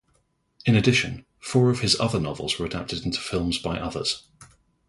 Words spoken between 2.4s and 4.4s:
were adapted into films by others.